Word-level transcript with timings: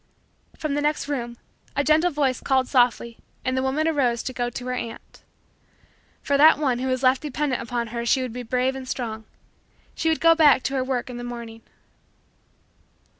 From 0.57 0.73
the 0.73 0.81
next 0.81 1.07
room, 1.07 1.37
a 1.75 1.83
gentle 1.83 2.09
voice 2.09 2.41
called 2.41 2.67
softly 2.67 3.19
and 3.45 3.55
the 3.55 3.61
woman 3.61 3.87
arose 3.87 4.23
to 4.23 4.33
go 4.33 4.49
to 4.49 4.65
her 4.65 4.73
aunt. 4.73 5.21
For 6.23 6.37
that 6.39 6.57
one 6.57 6.79
who 6.79 6.87
was 6.87 7.03
left 7.03 7.21
dependent 7.21 7.61
upon 7.61 7.89
her 7.89 8.03
she 8.03 8.23
would 8.23 8.33
be 8.33 8.41
brave 8.41 8.75
and 8.75 8.87
strong 8.89 9.25
she 9.93 10.09
would 10.09 10.19
go 10.19 10.33
back 10.33 10.63
to 10.63 10.73
her 10.73 10.83
work 10.83 11.11
in 11.11 11.17
the 11.17 11.23
morning. 11.23 11.61